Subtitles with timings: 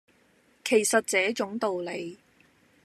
[0.65, 2.17] 其實這種道理